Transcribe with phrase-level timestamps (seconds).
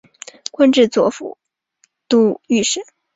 [0.49, 1.37] 官至左副
[2.07, 2.81] 都御史。